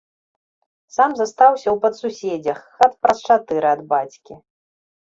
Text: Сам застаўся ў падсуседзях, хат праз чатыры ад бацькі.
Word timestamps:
Сам 0.95 1.13
застаўся 1.19 1.67
ў 1.75 1.77
падсуседзях, 1.83 2.59
хат 2.81 2.93
праз 3.05 3.17
чатыры 3.31 3.67
ад 3.75 3.81
бацькі. 3.95 4.33